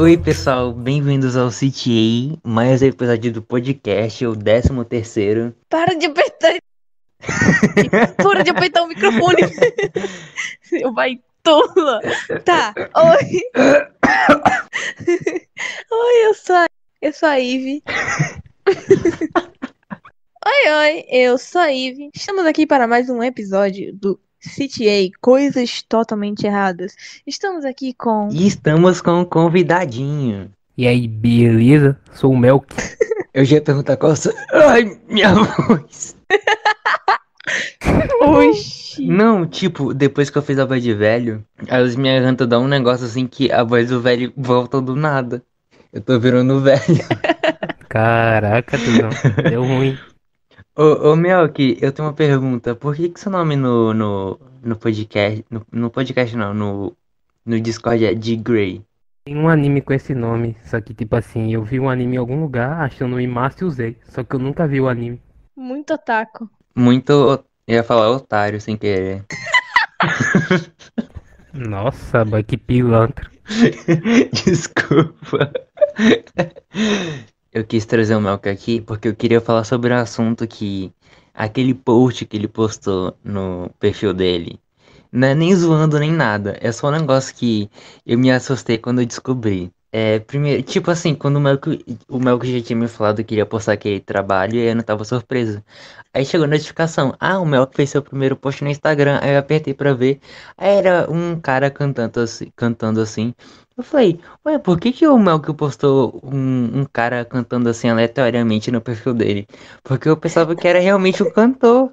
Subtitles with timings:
[0.00, 5.54] Oi, pessoal, bem-vindos ao CTA, mais um episódio do podcast, o 13 terceiro.
[5.68, 6.56] Para de apertar.
[8.16, 9.42] Para de apertar o microfone.
[10.64, 12.00] Seu vai tola.
[12.46, 13.42] Tá, oi.
[15.92, 16.66] oi, eu sou a,
[17.02, 17.82] eu sou a Ive.
[20.46, 22.08] oi, oi, eu sou a Ive.
[22.14, 26.94] Estamos aqui para mais um episódio do CTA, Coisas Totalmente Erradas.
[27.26, 28.28] Estamos aqui com...
[28.32, 30.50] E estamos com um convidadinho.
[30.76, 31.98] E aí, beleza?
[32.12, 32.74] Sou o Melk.
[33.34, 34.16] Eu já ia perguntar qual...
[34.16, 36.16] sou- Ai, minha voz.
[38.22, 39.06] Oxi.
[39.06, 41.44] Não, tipo, depois que eu fiz a voz de velho,
[41.84, 45.42] os minha garganta dá um negócio assim que a voz do velho volta do nada.
[45.92, 46.80] Eu tô virando velho.
[47.88, 49.10] Caraca, Tuzão.
[49.48, 49.98] Deu ruim.
[50.76, 52.74] Ô, ô Melk, eu tenho uma pergunta.
[52.74, 55.44] Por que que seu nome no, no, no podcast...
[55.50, 56.96] No, no podcast não, no,
[57.44, 58.82] no Discord é de Grey?
[59.24, 60.56] Tem um anime com esse nome.
[60.64, 63.66] Só que, tipo assim, eu vi um anime em algum lugar, achando o massa e
[63.66, 63.96] usei.
[64.08, 65.20] Só que eu nunca vi o anime.
[65.56, 66.48] Muito otaku.
[66.74, 67.10] Muito...
[67.12, 69.24] o- Eu ia falar otário sem querer.
[71.52, 73.28] Nossa, boy, que pilantra.
[74.44, 75.52] Desculpa.
[77.52, 80.92] Eu quis trazer o Melk aqui porque eu queria falar sobre um assunto que
[81.34, 84.60] aquele post que ele postou no perfil dele
[85.12, 87.70] não é nem zoando nem nada, é só um negócio que
[88.06, 89.72] eu me assustei quando eu descobri.
[89.92, 93.46] É, primeiro, tipo assim, quando o Melk, o Melk já tinha me falado que iria
[93.46, 95.62] postar aquele trabalho e eu não tava surpreso.
[96.14, 99.38] Aí chegou a notificação, ah, o Melk fez seu primeiro post no Instagram, aí eu
[99.38, 100.20] apertei pra ver,
[100.56, 103.34] aí era um cara cantando assim, cantando assim.
[103.80, 108.70] Eu falei, ué, por que que o Melk postou um, um cara cantando assim aleatoriamente
[108.70, 109.48] no perfil dele?
[109.82, 111.90] Porque eu pensava que era realmente um cantor.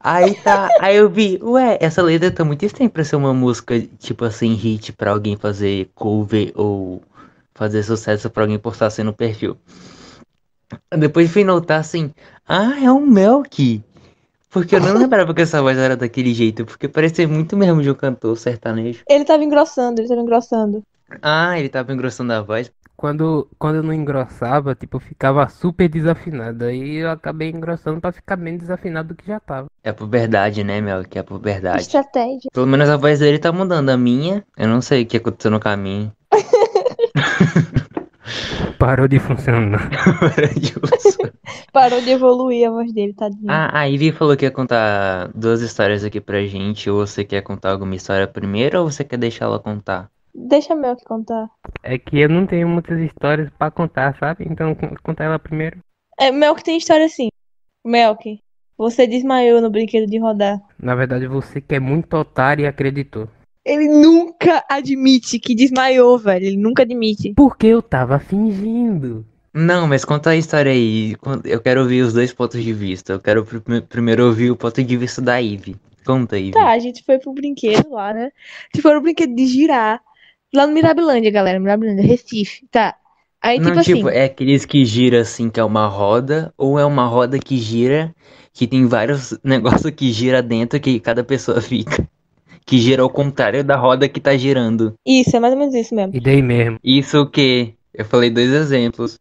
[0.00, 3.78] Aí tá, aí eu vi, ué, essa letra tá muito estranha pra ser uma música,
[3.98, 7.02] tipo assim, hit pra alguém fazer cover ou
[7.54, 9.54] fazer sucesso pra alguém postar assim no perfil.
[10.98, 12.10] Depois fui notar assim,
[12.48, 13.84] ah, é o Melk.
[14.48, 17.90] Porque eu não lembrava que essa voz era daquele jeito, porque parecia muito mesmo de
[17.90, 19.02] um cantor sertanejo.
[19.06, 20.82] Ele tava engrossando, ele tava engrossando.
[21.22, 22.70] Ah, ele tava engrossando a voz.
[22.96, 26.64] Quando, quando eu não engrossava, tipo, eu ficava super desafinado.
[26.64, 29.68] Aí eu acabei engrossando pra ficar menos desafinado do que já tava.
[29.84, 31.16] É por verdade, né, Melk?
[31.16, 31.82] É por verdade.
[31.82, 32.50] Estratégia.
[32.52, 33.90] Pelo menos a voz dele tá mudando.
[33.90, 36.12] A minha, eu não sei o que aconteceu no caminho.
[38.78, 39.90] Parou de funcionar.
[41.72, 43.46] Parou de evoluir a voz dele, tadinho.
[43.48, 46.90] ah, a Ivy falou que ia contar duas histórias aqui pra gente.
[46.90, 50.10] Ou você quer contar alguma história primeiro ou você quer deixar ela contar?
[50.34, 51.48] Deixa Mel que contar.
[51.82, 54.46] É que eu não tenho muitas histórias pra contar, sabe?
[54.48, 55.78] Então, con- contar ela primeiro.
[56.18, 57.28] É, Melk tem história assim.
[57.84, 58.40] Melk,
[58.76, 60.60] você desmaiou no brinquedo de rodar.
[60.80, 63.28] Na verdade, você que é muito otário e acreditou.
[63.64, 66.46] Ele nunca admite que desmaiou, velho.
[66.46, 67.34] Ele nunca admite.
[67.34, 69.26] Porque eu tava fingindo.
[69.52, 71.14] Não, mas conta a história aí.
[71.44, 73.12] Eu quero ouvir os dois pontos de vista.
[73.14, 75.76] Eu quero pr- primeiro ouvir o ponto de vista da Ivy.
[76.06, 76.52] Conta, Ivy.
[76.52, 78.26] Tá, a gente foi pro brinquedo lá, né?
[78.26, 80.00] A gente foi pro brinquedo de girar.
[80.54, 81.58] Lá no Mirabilândia, galera.
[81.60, 82.66] Mirabilândia, Recife.
[82.70, 82.94] Tá.
[83.40, 83.94] Aí, Não, tipo assim.
[83.94, 87.56] tipo, é aqueles que gira assim, que é uma roda, ou é uma roda que
[87.56, 88.14] gira,
[88.52, 92.06] que tem vários negócios que gira dentro que cada pessoa fica.
[92.66, 94.92] Que gira ao contrário da roda que tá girando.
[95.06, 96.14] Isso, é mais ou menos isso mesmo.
[96.14, 96.78] E daí mesmo.
[96.84, 97.72] Isso o quê?
[97.94, 99.18] Eu falei dois exemplos.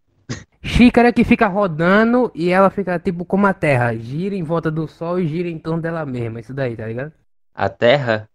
[0.62, 3.96] Xícara que fica rodando e ela fica tipo como a Terra.
[3.96, 6.42] Gira em volta do Sol e gira em torno dela mesma.
[6.42, 7.14] Isso daí, tá ligado?
[7.56, 8.28] A Terra?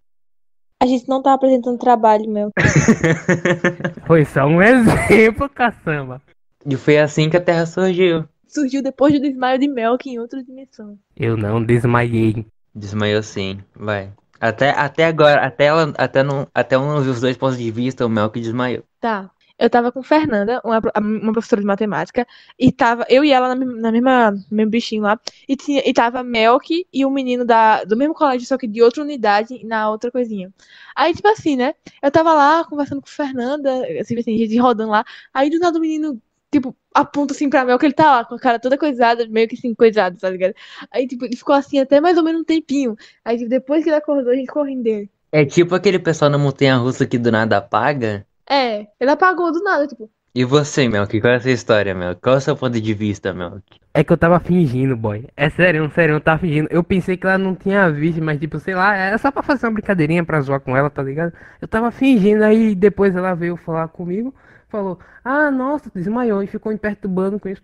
[0.82, 2.50] A gente não tá apresentando trabalho, meu.
[4.04, 6.20] Foi só um exemplo, caçamba.
[6.66, 8.25] E foi assim que a Terra surgiu.
[8.48, 10.98] Surgiu depois do desmaio de Melk em outra dimensão.
[11.16, 12.44] Eu não desmaiei.
[12.75, 14.10] Desmaiou sim, vai.
[14.41, 17.70] Até, até agora, até, ela, até, não, até eu não vi os dois pontos de
[17.70, 18.82] vista, o Mel que desmaiou.
[19.00, 19.31] Tá.
[19.62, 22.27] Eu tava com Fernanda, uma, uma professora de matemática,
[22.59, 26.21] e tava eu e ela na, na mesma, mesmo bichinho lá, e, tinha, e tava
[26.25, 30.11] Melk e um menino da, do mesmo colégio, só que de outra unidade, na outra
[30.11, 30.53] coisinha.
[30.97, 31.75] Aí, tipo assim, né?
[32.03, 33.70] Eu tava lá conversando com Fernanda,
[34.00, 36.20] assim, assim, gente rodando lá, aí do nada o menino,
[36.50, 39.55] tipo, aponta assim pra Melk, ele tá lá com a cara toda coisada, meio que
[39.55, 40.55] assim, coisado, tá ligado?
[40.91, 42.97] Aí, tipo, ele ficou assim até mais ou menos um tempinho.
[43.25, 45.09] Aí, tipo, depois que ele acordou, a gente correndo dele.
[45.31, 48.26] É tipo aquele pessoal na montanha russa que do nada apaga.
[48.49, 52.21] É, ele apagou do nada, tipo, E você, Melk, qual é a sua história, Melk?
[52.21, 53.62] Qual é o seu ponto de vista, Melk?
[53.94, 55.27] É que eu tava fingindo, boy.
[55.37, 56.69] É sério, sério, eu tava fingindo.
[56.71, 59.67] Eu pensei que ela não tinha visto, mas tipo, sei lá, era só pra fazer
[59.67, 61.33] uma brincadeirinha pra zoar com ela, tá ligado?
[61.61, 64.35] Eu tava fingindo, aí depois ela veio falar comigo,
[64.69, 67.62] falou, ah, nossa, desmaiou e ficou me perturbando com isso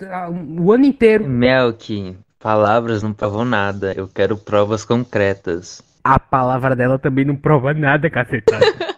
[0.00, 1.28] lá, um- o ano inteiro.
[1.28, 3.92] Melk, palavras não provam nada.
[3.94, 5.82] Eu quero provas concretas.
[6.02, 8.64] A palavra dela também não prova nada, cacetada.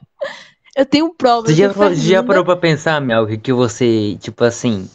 [0.76, 1.49] Eu tenho prova.
[1.49, 4.88] Você eu já, já parou pra pensar, Mel, que você, tipo assim,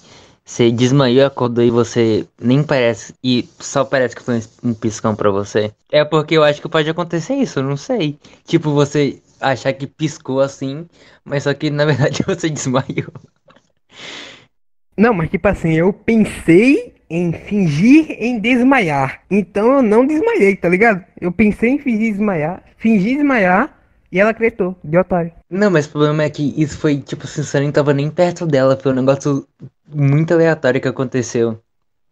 [0.46, 5.16] você desmaiou, acordou e você nem parece, e só parece que foi um- um piscão
[5.16, 5.74] pra você?
[5.92, 8.20] É porque eu acho que pode acontecer isso, eu não sei.
[8.46, 10.86] Tipo, você achar que piscou assim,
[11.26, 13.12] mas só que na verdade você desmaiou.
[14.98, 19.22] Não, mas tipo assim, eu pensei em fingir em desmaiar.
[19.30, 21.04] Então eu não desmaiei, tá ligado?
[21.20, 23.81] Eu pensei em fingir desmaiar, fingi desmaiar
[24.12, 25.32] e ela acreditou, de otário.
[25.50, 28.46] Não, mas o problema é que isso foi, tipo assim, você nem tava nem perto
[28.46, 29.48] dela, foi um negócio
[29.88, 31.60] muito aleatório que aconteceu.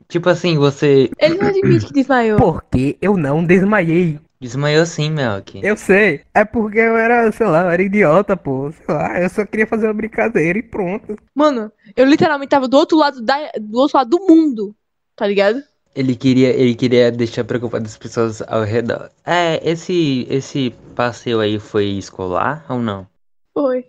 [0.07, 2.37] Tipo assim, você Ele não admite que desmaiou.
[2.39, 4.19] Porque eu não desmaiei.
[4.41, 5.59] desmaiou sim, Melk.
[5.61, 6.21] Eu sei.
[6.33, 8.71] É porque eu era, sei lá, eu era idiota, pô.
[8.71, 11.15] Sei lá, eu só queria fazer uma brincadeira e pronto.
[11.35, 14.75] Mano, eu literalmente tava do outro lado da, do outro lado do mundo.
[15.15, 15.61] Tá ligado?
[15.99, 19.09] Ele queria, ele queria deixar preocupado as pessoas ao redor.
[19.25, 23.05] É, esse, esse passeio aí foi escolar ou não?
[23.53, 23.83] Foi.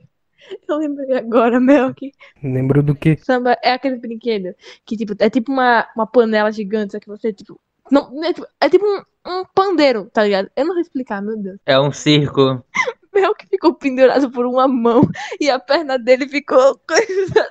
[0.69, 2.11] Eu lembrei agora, Melk.
[2.43, 3.17] Lembro do que?
[3.19, 4.53] Samba é aquele brinquedo
[4.85, 7.61] que, tipo, é tipo uma, uma panela gigante, só que você, tipo.
[7.93, 10.51] Não, é, tipo, é tipo um, um pandeiro, tá ligado?
[10.57, 11.59] Eu não sei explicar, meu Deus.
[11.65, 12.65] É um circo.
[13.15, 15.03] Melk ficou pendurado por uma mão
[15.41, 16.79] e a perna dele ficou.
[16.87, 17.49] coisa-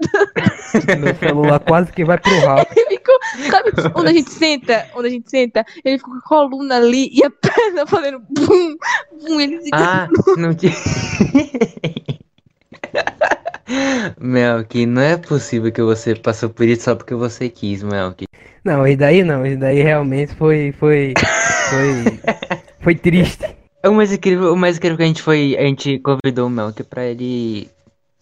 [0.98, 2.66] Meu celular quase que vai pro ralo.
[3.50, 4.88] Sabe onde a gente senta?
[4.96, 5.66] Onde a gente senta?
[5.84, 8.76] Ele ficou com a coluna ali e a perna fazendo bum,
[9.22, 9.40] bum.
[9.40, 9.78] Ele fica.
[9.78, 10.08] Ah,
[10.38, 10.74] não tinha.
[14.20, 18.26] Melk, não é possível que você passou por isso só porque você quis, Melk.
[18.64, 20.72] Não, isso daí não, isso daí realmente foi.
[20.74, 21.14] Foi.
[21.70, 22.20] Foi.
[22.82, 23.46] Foi triste.
[23.86, 26.84] O mais incrível, o mais incrível que a gente foi, a gente convidou o Melk
[26.84, 27.70] pra ele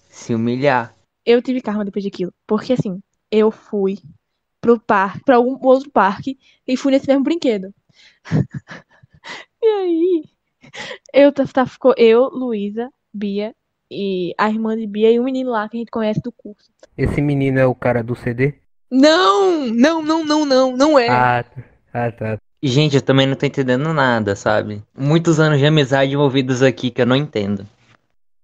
[0.10, 0.94] se humilhar.
[1.26, 2.32] Eu tive karma depois daquilo.
[2.46, 3.00] Porque assim,
[3.32, 3.98] eu fui
[4.76, 6.38] pro parque, pra algum outro parque,
[6.68, 7.74] e fui nesse mesmo brinquedo.
[9.64, 10.24] e aí,
[11.14, 13.56] eu tá, tá- ficou eu, Luísa, Bia
[13.90, 16.70] e a irmã de Bia e um menino lá que a gente conhece do curso.
[16.98, 18.56] Esse menino é o cara do CD?
[18.92, 21.08] Não, não, não, não, não, não é.
[21.08, 21.64] Ah, tá.
[21.94, 22.38] ah, tá.
[22.62, 24.84] E, Gente, eu também não tô entendendo nada, sabe?
[24.98, 27.66] Muitos anos de amizade envolvidos aqui que eu não entendo.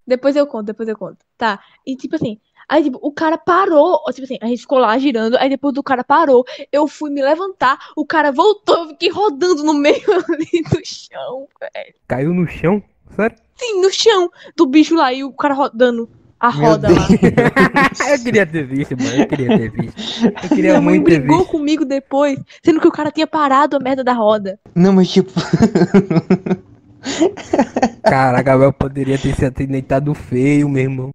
[0.05, 1.17] Depois eu conto, depois eu conto.
[1.37, 1.59] Tá.
[1.85, 2.39] E tipo assim,
[2.73, 3.99] aí tipo, o cara parou.
[4.11, 7.21] Tipo assim, a gente ficou lá girando, aí depois do cara parou, eu fui me
[7.21, 11.93] levantar, o cara voltou, eu fiquei rodando no meio ali do chão, velho.
[12.07, 12.81] Caiu no chão?
[13.15, 13.37] Sério?
[13.55, 16.09] Sim, no chão do bicho lá e o cara rodando
[16.39, 17.07] a Meu roda lá.
[18.11, 19.15] eu queria ter visto, mano.
[19.21, 20.25] Eu queria ter visto.
[20.25, 21.51] Eu queria Minha mãe muito ter brigou visto.
[21.51, 24.59] comigo depois, sendo que o cara tinha parado a merda da roda.
[24.75, 25.31] Não, mas tipo.
[28.03, 31.11] Caraca, Gabriel poderia ter se acidentado feio, meu irmão.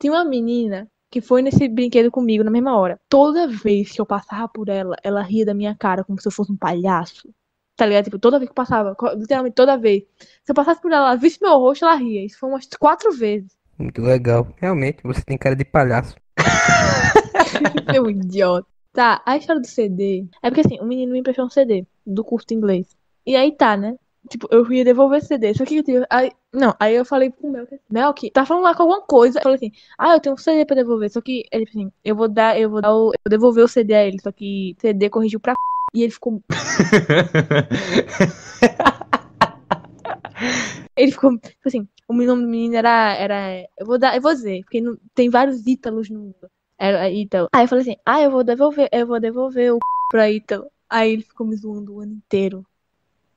[0.00, 2.98] Tinha uma menina que foi nesse brinquedo comigo na mesma hora.
[3.08, 6.32] Toda vez que eu passava por ela, ela ria da minha cara como se eu
[6.32, 7.32] fosse um palhaço.
[7.76, 8.06] Tá ligado?
[8.06, 10.02] Tipo, toda vez que eu passava, literalmente toda vez.
[10.42, 12.26] Se eu passasse por ela, ela visse meu rosto, ela ria.
[12.26, 13.56] Isso foi umas quatro vezes.
[13.78, 14.48] Muito legal.
[14.56, 16.16] Realmente, você tem cara de palhaço.
[17.92, 18.66] Seu idiota.
[18.92, 20.26] Tá, a história do CD.
[20.42, 22.88] É porque assim, o menino me emprestou um CD do curso de inglês.
[23.24, 23.94] E aí tá, né?
[24.28, 25.54] Tipo, eu ia devolver esse CD.
[25.54, 26.04] Só que eu tive.
[26.10, 29.38] Aí, não, aí eu falei pro Melk, Melk, tá falando lá com alguma coisa.
[29.38, 31.10] Eu falei assim, ah, eu tenho um CD pra devolver.
[31.10, 33.12] Só que ele assim, eu vou dar, eu vou dar o.
[33.12, 34.20] Eu vou devolver o CD a ele.
[34.20, 35.54] Só que o CD corrigiu pra
[35.94, 36.42] e ele ficou.
[40.96, 43.14] Ele ficou, tipo assim, o nome do menino era.
[43.14, 46.50] era eu vou dar, eu vou dizer, porque não, tem vários Ítalos no mundo.
[46.78, 47.48] Era Ítalo.
[47.52, 49.78] Aí eu falei assim, ah, eu vou devolver, eu vou devolver o
[50.10, 50.70] pra Ítalo.
[50.88, 52.64] Aí ele ficou me zoando o ano inteiro.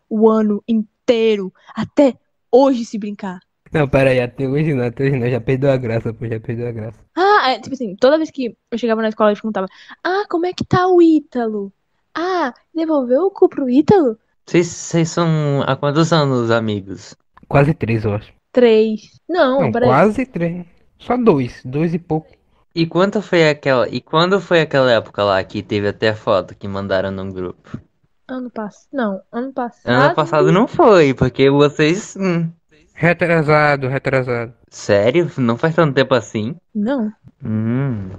[0.09, 1.53] O ano inteiro.
[1.75, 2.15] Até
[2.51, 3.39] hoje se brincar.
[3.71, 5.29] Não, pera aí, até hoje não, até hoje não.
[5.29, 6.99] Já perdeu a graça, pô, já perdeu a graça.
[7.15, 9.67] Ah, é, tipo assim, toda vez que eu chegava na escola, ele perguntava,
[10.03, 11.71] ah, como é que tá o Ítalo?
[12.15, 14.17] Ah, devolveu o cu pro Ítalo?
[14.45, 14.67] Vocês,
[15.09, 17.15] são há quantos anos, amigos?
[17.47, 18.33] Quase três, eu acho.
[18.51, 19.19] Três.
[19.27, 19.89] Não, Não, peraí.
[19.89, 20.65] quase três.
[20.99, 22.29] Só dois, dois e pouco.
[22.73, 23.87] E quanto foi aquela.
[23.89, 27.79] E quando foi aquela época lá que teve até foto que mandaram no grupo?
[28.27, 28.87] Ano passado.
[28.91, 29.91] Não, ano passado.
[29.91, 32.15] Ano passado não foi, porque vocês.
[32.19, 32.49] hum,
[32.93, 34.53] Retrasado, retrasado.
[34.69, 35.31] sério?
[35.37, 36.55] Não faz tanto tempo assim?
[36.73, 37.11] Não.
[37.43, 38.09] Hum.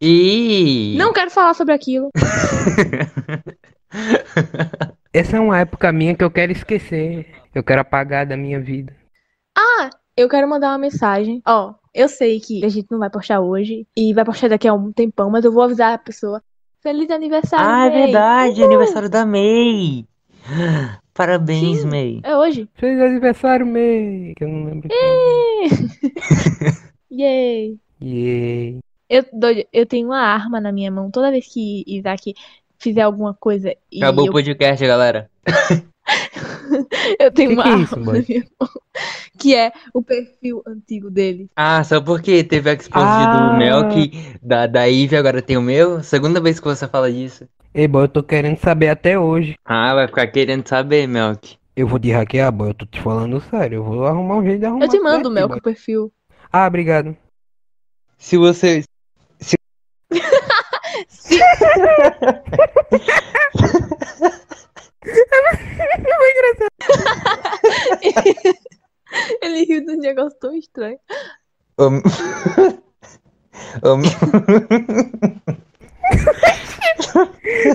[0.00, 0.94] E.
[0.96, 2.10] Não quero falar sobre aquilo.
[5.12, 7.26] Essa é uma época minha que eu quero esquecer.
[7.54, 8.94] Eu quero apagar da minha vida.
[10.18, 11.40] Eu quero mandar uma mensagem.
[11.46, 14.74] Ó, eu sei que a gente não vai postar hoje e vai postar daqui a
[14.74, 16.42] um tempão, mas eu vou avisar a pessoa.
[16.80, 18.02] Feliz aniversário, Ah, é May.
[18.04, 20.04] verdade, aniversário da May.
[21.12, 21.88] Parabéns, Sim.
[21.88, 22.20] May.
[22.22, 22.68] É hoje.
[22.74, 24.32] Feliz aniversário, May!
[24.36, 24.88] Que eu não lembro.
[27.10, 27.78] Yay.
[28.02, 28.78] Yay.
[29.08, 31.10] Eu, doido, eu tenho uma arma na minha mão.
[31.10, 32.34] Toda vez que Isaac
[32.78, 34.32] fizer alguma coisa e Acabou o eu...
[34.32, 35.30] podcast, galera.
[37.18, 38.24] Eu tenho Que uma que é isso, arma, boy?
[38.28, 38.70] meu irmão,
[39.38, 41.48] que é o perfil antigo dele.
[41.56, 43.52] Ah, só porque teve a exposed Ah.
[43.52, 46.02] do Melk, da, da Eve, agora tem o meu?
[46.02, 47.48] Segunda vez que você fala disso.
[47.74, 49.56] Ei, boy, eu tô querendo saber até hoje.
[49.64, 51.56] Ah, vai ficar querendo saber, Melk.
[51.76, 53.76] Eu vou te hackear, boy, eu tô te falando sério.
[53.76, 55.58] Eu vou arrumar um jeito de arrumar Eu te mando, daqui, Mel, boy.
[55.58, 56.12] o perfil.
[56.52, 57.16] Ah, obrigado.
[58.16, 58.82] Se você.
[69.42, 70.98] Ele riu de um negócio tão estranho.
[71.78, 71.84] Ô,
[73.82, 73.96] ô,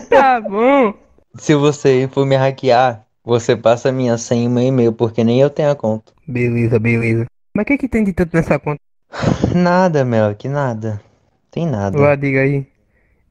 [0.09, 0.93] Tá bom.
[1.35, 5.49] Se você for me hackear, você passa minha senha e meu e-mail, porque nem eu
[5.49, 6.13] tenho a conta.
[6.27, 7.25] Beleza, beleza.
[7.55, 8.79] Mas o que que tem de tanto nessa conta?
[9.55, 11.01] Nada, Melk, nada.
[11.51, 11.99] Tem nada.
[11.99, 12.65] Lá, diga aí.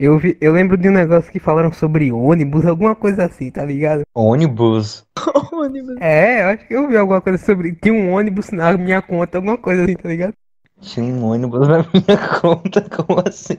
[0.03, 3.65] Eu, vi, eu lembro de um negócio que falaram sobre ônibus, alguma coisa assim, tá
[3.65, 4.03] ligado?
[4.13, 5.07] Ônibus.
[5.53, 5.97] Ônibus.
[6.01, 7.73] É, eu acho que eu vi alguma coisa sobre.
[7.77, 10.35] Tinha um ônibus na minha conta, alguma coisa assim, tá ligado?
[10.81, 13.57] Tinha um ônibus na minha conta, como assim?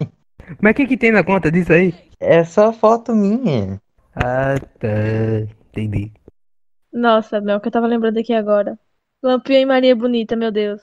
[0.61, 1.95] Mas o que que tem na conta disso aí?
[2.19, 3.79] É só foto minha.
[4.13, 4.89] Ah, tá.
[5.69, 6.11] Entendi.
[6.91, 8.77] Nossa, Mel, que eu tava lembrando aqui agora.
[9.23, 10.81] Lampião e Maria Bonita, meu Deus.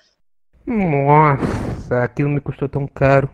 [0.66, 3.28] Nossa, aquilo me custou tão caro.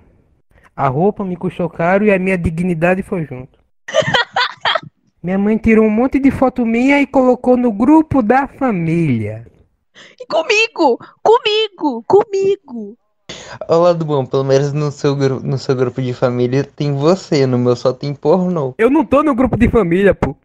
[0.77, 3.59] A roupa me custou caro e a minha dignidade foi junto.
[5.23, 9.45] Minha mãe tirou um monte de foto minha e colocou no grupo da família.
[10.21, 11.01] E comigo!
[11.21, 12.05] Comigo!
[12.07, 12.97] Comigo!
[13.69, 17.45] Olha o lado bom, pelo menos no seu, no seu grupo de família tem você,
[17.45, 18.75] no meu só tem pornô.
[18.79, 20.37] Eu não tô no grupo de família, pô.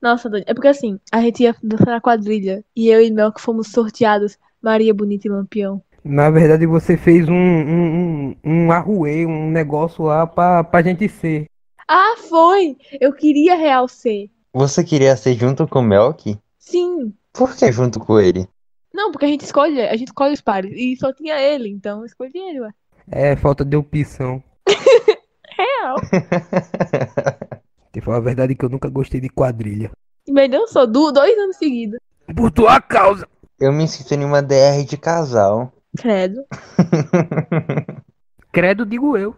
[0.00, 0.44] Nossa, doido.
[0.46, 2.64] É porque assim, a gente ia dançar na quadrilha.
[2.74, 4.38] E eu e Mel que fomos sorteados.
[4.62, 5.82] Maria Bonita e Lampião.
[6.04, 11.08] Na verdade, você fez um, um, um, um arruê, um negócio lá pra, pra gente
[11.08, 11.46] ser.
[11.86, 12.76] Ah, foi!
[13.00, 14.30] Eu queria real ser.
[14.52, 16.38] Você queria ser junto com o Melk?
[16.58, 17.12] Sim.
[17.32, 18.48] Por que junto com ele?
[18.92, 20.72] Não, porque a gente escolhe, a gente escolhe os pares.
[20.74, 22.70] E só tinha ele, então eu escolhi ele, ué.
[23.10, 24.42] É, falta de opção.
[25.56, 25.96] Real.
[27.92, 29.90] Te falar a verdade que eu nunca gostei de quadrilha.
[30.28, 31.98] Me dançou du- dois anos seguidos.
[32.36, 33.26] Por tua causa.
[33.58, 35.72] Eu me sinto em uma DR de casal.
[35.96, 36.44] Credo.
[38.52, 39.36] Credo, digo eu.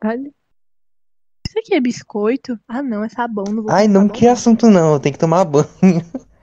[0.00, 0.32] Caralho.
[1.46, 2.58] Isso aqui é biscoito?
[2.68, 3.44] Ah, não, é sabão.
[3.48, 5.66] Não vou Ai, não sabão, que assunto não, eu tenho que tomar banho.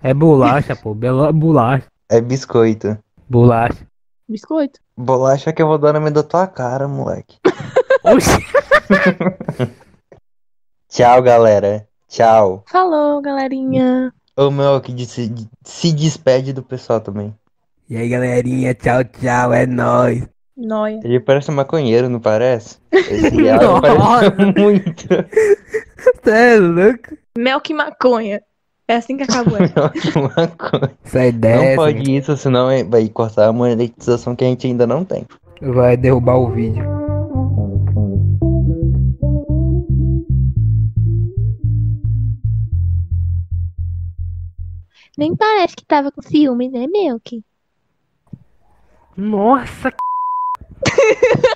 [0.02, 0.94] É bolacha, pô.
[0.94, 1.86] Bela bolacha.
[2.10, 2.98] É biscoito.
[3.30, 3.88] Bolacha.
[4.28, 4.80] Biscoito.
[4.98, 7.38] Bolacha que eu vou dar no meio da tua cara, moleque.
[8.04, 8.32] Oxi.
[10.90, 11.88] Tchau, galera.
[12.08, 12.64] Tchau.
[12.68, 14.14] Falou, galerinha.
[14.36, 17.34] Ô, Melk, de- se, se despede do pessoal também.
[17.92, 18.74] E aí, galerinha.
[18.74, 19.52] Tchau, tchau.
[19.54, 20.26] É nóis.
[20.56, 21.02] Noia.
[21.04, 22.78] Ele parece um maconheiro, não parece?
[22.90, 25.08] Esse áudio parece muito.
[26.24, 27.18] Você é louco?
[27.38, 28.42] Mel que maconha.
[28.88, 29.58] É assim que acabou.
[29.60, 29.68] ela.
[29.68, 30.92] Melk maconha.
[31.04, 31.76] Sai Não dessa.
[31.76, 35.26] pode isso, senão é- vai cortar a monetização que a gente ainda não tem.
[35.62, 36.86] Vai derrubar o vídeo.
[45.18, 47.44] Nem parece que tava com ciúme, né, Milk?
[49.18, 49.92] Nossa,